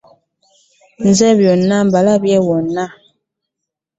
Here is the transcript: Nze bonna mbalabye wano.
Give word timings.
Nze 1.07 1.29
bonna 1.39 1.77
mbalabye 1.87 2.37
wano. 2.47 2.85